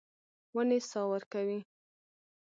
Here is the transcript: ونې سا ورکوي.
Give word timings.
ونې 0.55 0.79
سا 0.89 1.01
ورکوي. 1.11 1.59